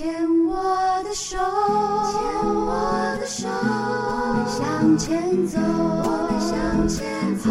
[0.00, 0.08] 牵
[0.46, 0.56] 我
[1.04, 1.44] 的手，牵
[2.56, 2.72] 我
[3.20, 7.50] 的手，我们向前走，我们向前走。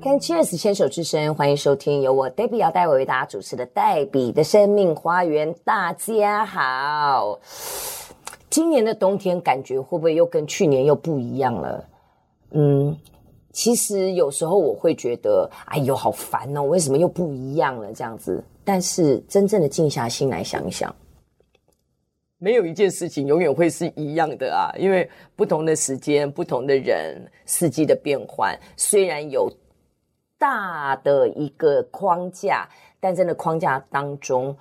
[0.00, 5.52] Can Cheers 牵手之声，欢迎收听由我 Debbie 姚代伟为大家主持的黛比的生命花园。
[5.64, 7.40] 大家好，
[8.48, 11.84] 今年的冬天感觉会不会又跟去年又不一样了？
[12.52, 12.96] 嗯。
[13.52, 16.62] 其实有时候我会觉得，哎呦，好烦哦！
[16.62, 17.92] 为什么又不一样了？
[17.92, 20.94] 这样子，但是真正的静下心来想一想，
[22.38, 24.72] 没有一件事情永远会是一样的啊！
[24.78, 29.52] 因为不同的时间、不同的人、四季的变换，虽然有
[30.38, 32.66] 大的一个框架，
[33.00, 34.56] 但在那框架当中，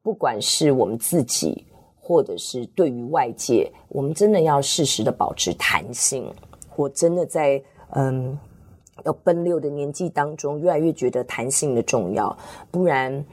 [0.00, 1.66] 不管是我们自己，
[2.00, 6.32] 或者是对于外界，我们真的要适时的保持弹性。
[6.76, 7.60] 我真的在。
[7.90, 8.38] 嗯，
[9.04, 12.36] 要奔六的年纪当中，越来越觉得弹性的重要，
[12.70, 13.24] 不然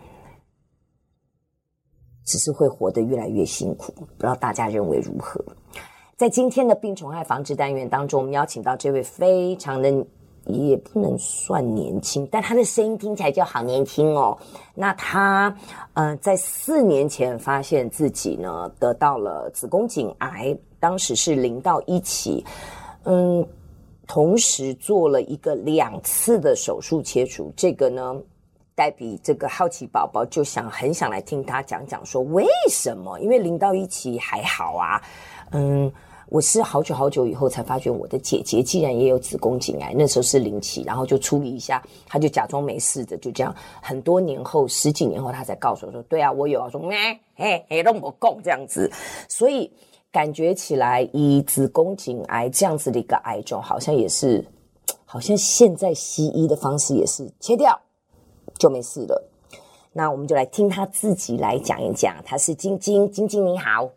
[2.24, 3.92] 只是会活得越来越辛苦。
[3.92, 5.44] 不知道大家认为如何？
[6.16, 10.06] 在今天的病虫害防治单元当中，我们邀请到这位非常的，
[10.46, 14.38] 也不能算年轻，但他的声音听起来就好年轻哦。
[14.76, 15.54] 那他
[15.94, 22.46] 呃，在四年前发现自己呢得到了子宫颈癌，当时是零到一期，
[23.06, 23.46] 嗯。
[24.06, 28.16] 同时做了一个两次的手术切除，这个呢，
[28.76, 33.18] 黛比这个好奇宝宝就想很想来听他讲讲说为什么？
[33.22, 35.02] 因为零到一期还好啊，
[35.52, 35.90] 嗯，
[36.28, 43.56] 我是好久好久以后才发觉我的姐姐竟然也有子宫颈癌，那时候是零期，然后就处理一下，他就假装没事的，就这样。
[43.82, 48.92] 很多年后，十几年后，他才告诉我说：“对啊，我有啊。”说：“哎哎哎，让我讲这样子。”
[49.30, 49.72] 所以。
[50.14, 54.46] 感觉起来，以子宫颈癌这样子的一个癌症，好像也是，
[55.06, 57.78] 好像现在西医的方式也是切掉
[58.60, 59.30] 就没事了。
[59.92, 62.16] 那我们就来听他自己来讲一讲。
[62.24, 63.90] 他是晶晶，晶晶你好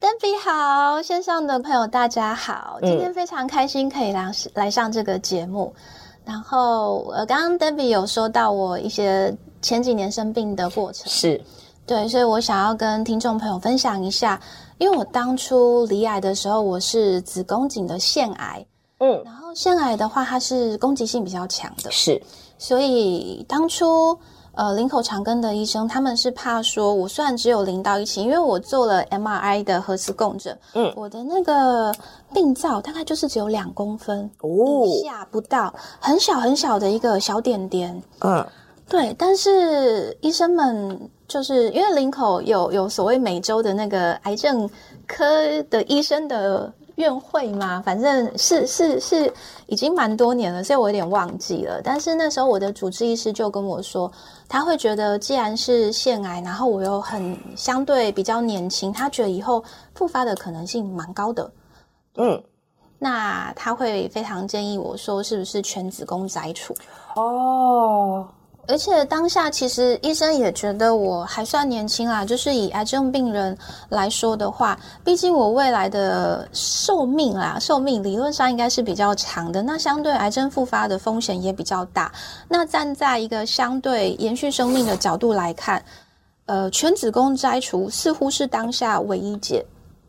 [0.00, 5.70] ，Debbie 好，线上的朋友大家好，今天非常开心可以来来上这个节目。
[5.76, 5.82] 嗯、
[6.24, 11.38] 然后呃，刚刚 Debbie 有说到我一些前几年生病的过程，是
[11.86, 14.40] 对，所以我想要跟听众朋友分享一下。
[14.78, 18.66] 因为我当初罹癌的时候，我是子宫颈的腺癌，
[18.98, 22.20] 嗯，然后腺癌的话，它是攻击性比较强的，是，
[22.58, 24.18] 所以当初
[24.54, 31.94] 呃林口长庚的医生他们是怕说，我虽然只有零到一期，因为我做了 MRI 的核磁共振，嗯，我的那个
[32.34, 38.44] 病灶大概就是只有两公分哦，以下不到，很小很小的一个小点点，嗯，
[38.88, 41.08] 对，但是医生们。
[41.32, 44.68] 就是因为林口有有所谓每周的那个癌症
[45.06, 45.24] 科
[45.70, 49.32] 的医生的院会嘛，反正是是是
[49.66, 51.80] 已经蛮多年了，所以我有点忘记了。
[51.82, 54.12] 但是那时候我的主治医师就跟我说，
[54.46, 59.64] 他会觉得既然是腺癌，然后我又很相对比较年轻，他觉得以后
[59.94, 61.50] 复发的可能性蛮高的。
[62.16, 62.42] 嗯，
[62.98, 66.74] 那他会非常建议我说，是不是全子宫摘除？
[67.16, 68.28] 哦。
[68.68, 73.56] 而且当下其实医生也觉得我还算年轻啦，就是以癌症病人
[73.88, 82.12] 来说的话，毕竟我未来的寿命啦，寿命理论上应该是比较长的，那相对癌症复发的风险也比较大。
[82.48, 85.84] 那站在一个相对延续生命的角度来看，
[86.46, 89.64] 呃，全子宫摘除似乎是当下唯一解。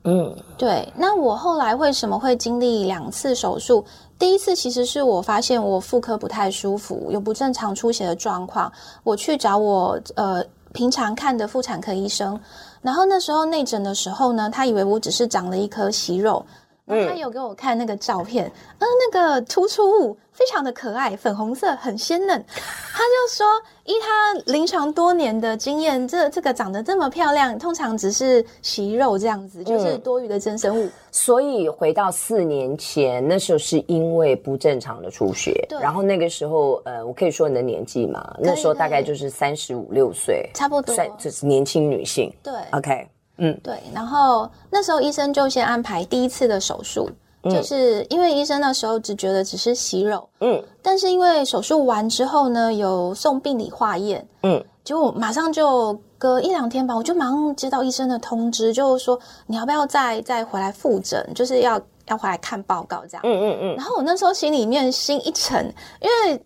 [0.06, 0.88] 嗯，对。
[0.96, 3.84] 那我后来为什么会经历两次手术？
[4.24, 8.72] 第一次其实是我发现我妇科不太舒服，有不正常出血的状况，
[9.04, 10.42] 我去找我呃
[10.72, 12.40] 平常看的妇产科医生，
[12.82, 16.46] 然后那时候内诊的时候呢，他以为我只是长了一颗息肉。
[16.88, 22.44] 嗯，他有给我看那个照片，嗯，那个突出物非常的可爱，粉红色，很鲜嫩。
[22.48, 23.46] 他就说，
[23.86, 30.84] 依他临床多年的经验，这这个长得这么漂亮，通常只是息肉这样子，就是多余的增生物。
[30.84, 38.36] 嗯，所以回到四年前，那时候是因为不正常的出血，然后那个时候，呃，我可以说你的年纪嘛？
[38.40, 42.30] 那时候大概就是三十五六岁，差不多，算就是年轻女性。
[42.44, 43.08] 对，OK。
[43.38, 47.10] 嗯，对，然后那时候医生就先安排第一次的手术，
[47.42, 65.66] 嗯、就是因为医生那时候只觉得只是息肉，嗯，但是因为手术完之后呢，有送病理化验，嗯，结果马上就隔一两天吧，我就马上接到医生的通知，就是说你要不要再再回来复诊，就是要要回来看报告这样，嗯嗯嗯，然后我那时候心里面心一沉，
[66.00, 66.46] 因为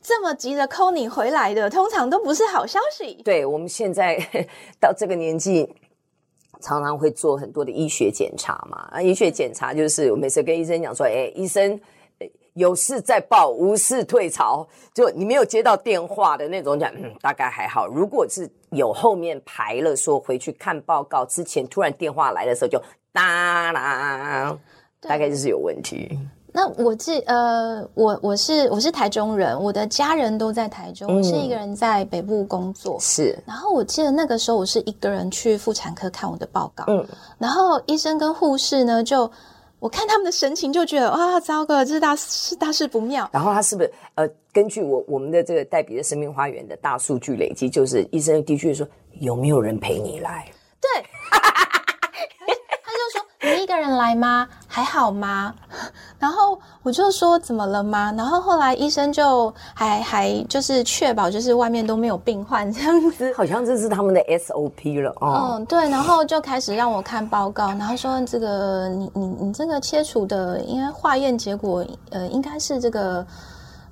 [0.00, 3.20] 这么急着 call 你回来的，通常都不是好消息。
[3.24, 4.16] 对，我们现在
[4.80, 5.68] 到这个年纪。
[6.60, 11.80] 常常会做很多的医学检查嘛，啊，医学检查就是我每次跟医生讲说，哎，医生，
[12.54, 14.66] 有事再报，无事退潮。
[14.92, 17.86] 就你没有接到电话的那种讲，嗯，大概还好。
[17.86, 22.82] 如果是有后面排了说回去看报告之前，突然电话来的时候就
[23.12, 24.58] 哒啦，
[25.00, 26.18] 大概就是有问题。
[26.52, 32.96] 那我记呃，我我是我是台中人，我的家人都在台中，我是一个人在北部工作。
[32.96, 37.06] 嗯、是，然后我记得那个时候我是一个人去妇产科看我的报告，嗯，
[37.38, 39.30] 然后医生跟护士呢就。
[39.80, 43.30] 我看他们的神情就觉得哇，糟糕，这是大事大事不妙。
[43.32, 48.84] 然后他是不是呃，根据我我们的这个黛比的生命花园的大数据累积，就是医生的确说
[49.20, 50.50] 有没有人陪你来？
[50.80, 50.90] 对。
[53.56, 54.48] 你一个人来吗？
[54.66, 55.54] 还好吗？
[56.18, 58.12] 然后我就说怎么了吗？
[58.16, 65.54] 然后后来医生就还还就是确保就是外面都没有病患这样子，好像这是他们的 SOP 了哦。
[65.54, 73.24] 嗯，对，然后就开始让我看报告，然后说这个你你你这个切除的，因为化验结果呃应该是这个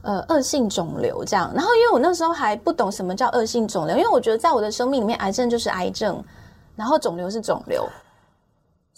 [0.02, 1.50] 呃恶性肿瘤这样。
[1.54, 6.22] 然后因为我那时候还不懂什么叫恶性肿瘤，因为我觉得在我的生命里面，癌症就是癌症，
[6.74, 7.88] 然后肿瘤是肿瘤。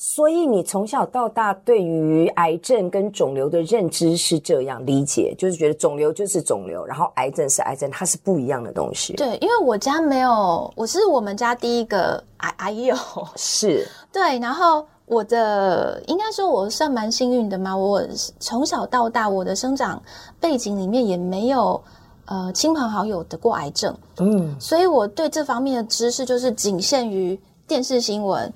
[0.00, 9.14] 所以你从小到大对于癌症跟肿瘤的认知是这样理解，就是觉得肿瘤就是肿瘤，然后癌症是癌症，它是不一样的东西。
[9.14, 12.94] 对，因为我家没有，我是我们家第一个癌癌友，
[13.34, 14.38] 是对。
[14.38, 18.00] 然后我的应该说我算蛮幸运的嘛，我
[18.38, 20.00] 从小到大我的生长
[20.38, 21.82] 背景里面也没有
[22.26, 27.36] 呃亲朋好友得过癌症，嗯，所以我对这方面的知识就是仅限于
[27.66, 28.54] 电视新闻。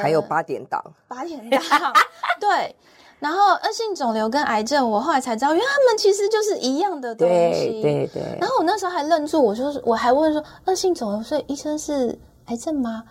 [0.00, 1.60] 还有八点档，八点档，
[2.40, 2.74] 对。
[3.18, 7.80] 然后恶性肿瘤跟癌症，我后来才知道，因为他们其实就是一样的东西。
[7.80, 8.38] 对对对。
[8.38, 13.02] 然后我那时候还愣住，我说，我还问说，恶性肿瘤，所以医生是癌症吗？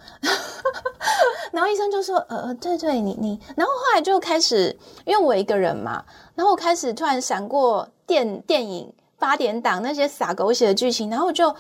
[1.52, 3.40] 然后医生就说，呃，对对，你你。
[3.58, 6.04] 然后后来就开始，因为我一个人嘛，
[6.36, 11.54] 然后我开始突然闪过电电影八点档那些撒狗血的剧情，然后我就。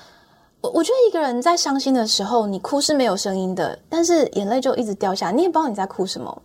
[0.73, 6.41] 我觉得一个人在伤心的时候，你哭是没有声音的，但是眼泪就一直掉下来，你也不知道你在哭什么。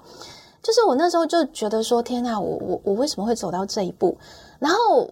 [0.62, 4.16] 就是我那时候就觉得说，天哪，我我我为什么会走到这一步？
[4.58, 5.08] 然后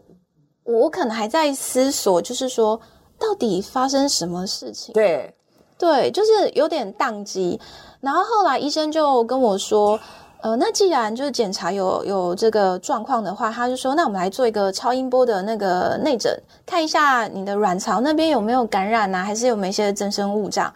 [0.65, 2.81] 我可能还在思索，就是说
[3.19, 4.93] 到底发生什么事情？
[4.93, 5.35] 对，
[5.79, 7.61] 对，就是有点宕机。
[8.01, 9.99] 然后后来医生就跟我说。
[10.41, 16.33] 呃，那既然就是检查有有这个状况的话，他就说，那我们来做一个超音波的那个内诊，
[16.65, 20.73] 看一下你的卵巢那边有没有感染啊，还是有没有一些增生物这样。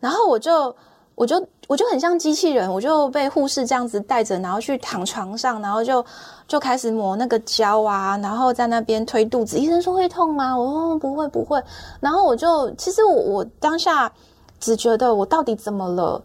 [0.00, 0.74] 然后我就
[1.14, 6.02] 我就我就很像机器人，我就被护士这样子带着，然后去躺床上，然后就
[6.48, 9.58] 就开始抹那个胶啊，然后在那边推肚子。
[9.58, 10.56] 医生说会痛吗？
[10.56, 11.62] 我说不会不会。
[12.00, 14.10] 然后我就其实我我当下
[14.58, 16.22] 只觉得我到底怎么了？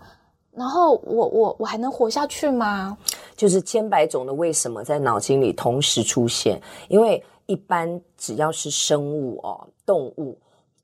[0.57, 2.97] 然后我我我还能活下去吗？
[3.35, 6.59] 就是千百种的为什么在脑筋里同时出现，
[6.89, 10.35] 因为一般只要是生物哦，动物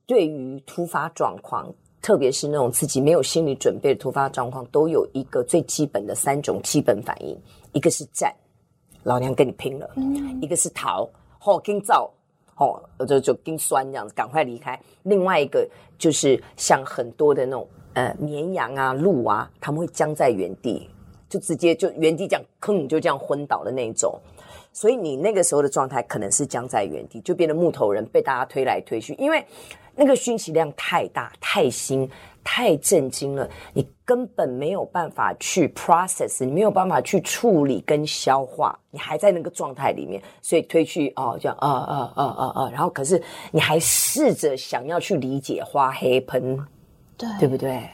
[0.06, 1.74] 对于突发状况，
[2.04, 7.36] 特别是那种自己没有心理准备的突发状况，都有一个最基本的三种基本反应：
[7.72, 8.32] 一个是战，
[9.02, 11.10] 老娘跟你拼了；嗯、一个是逃，
[11.40, 12.12] 吼跟造，
[12.54, 15.68] 吼就就跟酸这样子，赶快离开；另外一个
[15.98, 17.68] 就是像很多的那种。
[17.94, 20.90] 呃，绵羊啊，鹿啊，他们会僵在原地，
[21.30, 24.20] 就直接就原地这样，吭就这样昏倒的那种。
[24.72, 29.46] 所以你那个时候的状态可能是僵在原地，就变成木头人被大家推来推去，因为
[29.96, 32.10] 那个讯息量太大、太新、
[32.44, 43.22] 太震惊了，你根本没有办法去 process，你没有办法去处理跟消化，你还在那个状态里面，所以推去哦，这样啊啊啊啊啊，然后可是
[43.52, 46.60] 你还试着想要去理解花黑喷。
[47.40, 47.90] 对，对不对？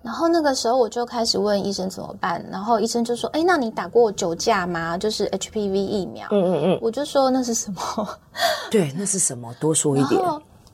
[0.00, 4.96] 然后那个时候我就开始问医生怎么办，然后医生就说：“哎，那你打过九价吗？
[4.96, 8.08] 就是 HPV 疫苗。”嗯嗯嗯，我就说那是什么？
[8.70, 9.52] 对，那是什么？
[9.60, 10.20] 多说一点。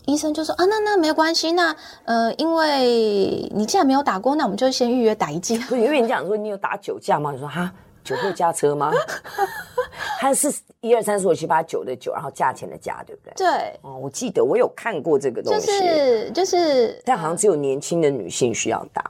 [0.04, 7.32] 医生就说：“啊，那那没关系，那呃，因为你既然没有打过，那我们就先预约打一剂。”不是，因为你讲说你有打九价吗？
[7.32, 7.72] 你说哈。
[8.04, 8.92] 酒后驾车吗？
[10.20, 13.32] 它是一二三四五七八九的九，然后价钱的价，对不对？
[13.36, 13.78] 对。
[13.82, 19.04] 哦，我记得我有看过这个东西，就是就是，但好像只有年轻的女性需要打。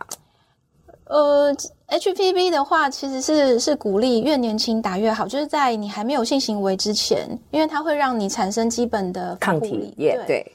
[1.07, 1.55] 呃
[1.89, 9.93] ，HPV 的话，其实是是鼓励越年轻打越好，就是在你还没有性行为之前，因为它会让你产生基本的抗体。
[9.99, 10.27] 也对。
[10.27, 10.53] 对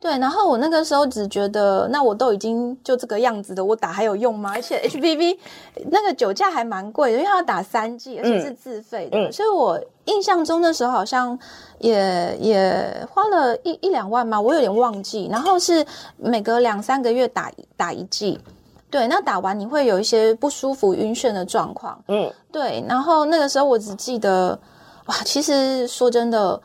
[0.00, 4.52] 对，然后我那个时候只觉得，那我都已经就这个样子的，我打还有用吗？
[4.54, 5.36] 而且 HPV
[5.90, 11.36] 那个酒价还蛮贵的，因为它要打三剂，而且是自费的，嗯、所以我印象中那时候好像
[11.78, 15.28] 也也花了一一两万嘛，我有点忘记。
[15.30, 15.84] 然后是
[16.16, 18.38] 每隔两三个月打打一剂，
[18.88, 22.84] 对，那打完你会有一些不舒服、晕眩的状况，嗯，对。
[22.88, 24.58] 然后那个时候我只记得。
[25.08, 26.60] 哇，其实说真的，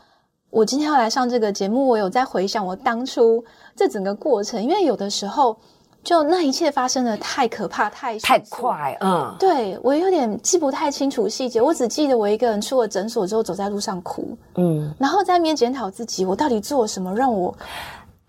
[0.54, 3.44] 我今天要来上这个节目，我有在回想我当初
[3.74, 5.56] 这整个过程，因为有的时候。
[6.04, 17.56] 就那一切发生的太可怕，太太快，嗯，对，我有点记不太清楚细节，我只记得我一个人出了诊所之后走在路上哭，嗯，然后在那边检讨自己，我到底做了什么让我？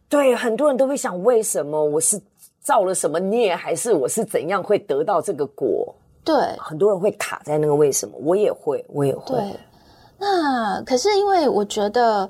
[0.08, 2.17] 对，很多人都会想，为什么我是
[2.62, 5.94] 造了什么孽，还是我是怎样会得到这个果？
[6.24, 9.36] 对，很多人会卡在那个为什么，我也会，我也会。
[9.36, 9.60] 对，
[10.25, 12.27] 那可是因为我觉得。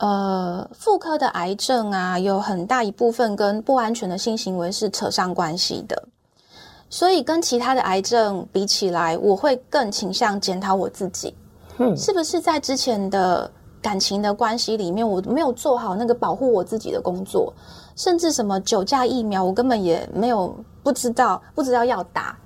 [0.00, 6.00] 呃，妇科的癌症啊，有很大一部分跟不安全的性行为是扯上关系的，
[6.88, 11.34] 所以跟其他的癌症比起来，我会更倾向检讨我自己，
[11.78, 13.50] 嗯，是不是在之前的
[13.82, 17.52] 感情的关系里面，我没有做好那个保护我自己的工作，
[17.96, 22.38] 甚至什么酒驾疫苗，我根本也没有不知道，不知道要打，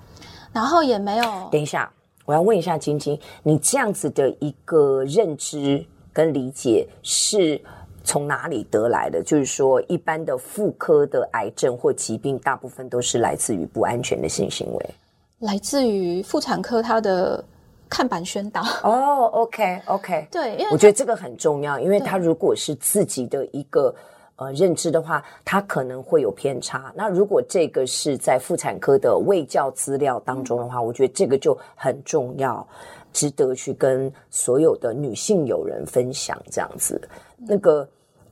[0.55, 1.25] 然后也没有。
[1.51, 1.93] 等一下，
[2.25, 5.85] 我要问一下晶晶，你这样子的一个认知。
[6.15, 7.59] 跟理解是
[8.05, 9.23] 从哪里得来的？
[9.23, 14.91] 就是说，一般的妇科的癌症或疾病，大部分都是来自于不安全的性行为，
[15.39, 17.43] 来自于妇产科它的
[17.89, 18.61] 看板宣导。
[18.83, 23.95] 哦，OK，OK，对，因为我觉得这个很重要，因为他如果是自己的一个
[24.43, 26.93] 呃认知的话，它可能会有偏差。
[26.95, 32.67] 那如果这个是在妇产科的卫教资料当中的话，我觉得这个就很重要。
[33.15, 36.99] 值得去跟所有的女性友人分享这样子，
[37.37, 37.87] 那个，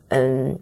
[0.08, 0.58] 嗯，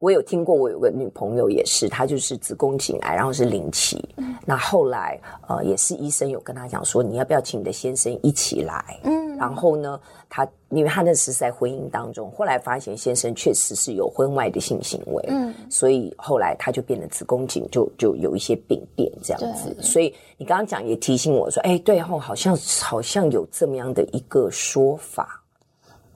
[0.00, 20.14] 我有听过，我有个女朋友也是，她就是子宫颈癌，然后是零期，嗯，那后来呃也是医生有跟她讲说，你要不要请你的先生一起来，嗯，然后呢，他因为他那时是在婚姻当中，后来发现先生确实是有婚外的性行为，嗯，所以后来他就变得子宫颈就就有一些病变这样子，所以。
[20.36, 25.40] 你刚刚讲也提醒我说，哎，对后好像好像有这么样的一个说法。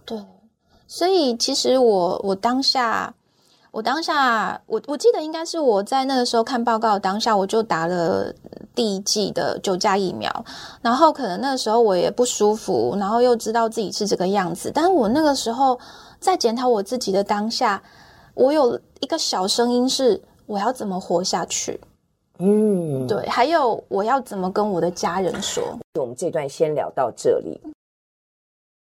[0.05, 0.19] 对，
[0.89, 3.15] 所以其实我我当下，
[3.71, 8.35] 我当下，我我记得应该是我在那个时候看报告当下，我就打了
[8.79, 10.33] 第一季的九价疫苗，
[10.81, 15.77] 然后可能那个时候我也不舒服，然后又知道自己是这个样子，但是我那个时候
[16.21, 17.83] 在检讨我自己的当下，
[18.35, 21.81] 我有一个小声音是我要怎么活下去。
[22.39, 25.77] 嗯，对，还有我要怎么跟我的家人说？
[25.99, 27.61] 我们这段先聊到这里。